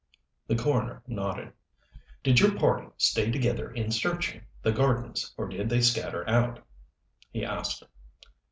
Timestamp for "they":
5.69-5.81